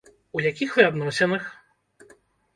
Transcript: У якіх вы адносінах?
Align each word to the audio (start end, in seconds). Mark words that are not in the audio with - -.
У 0.37 0.41
якіх 0.45 0.73
вы 0.79 0.87
адносінах? 0.91 1.47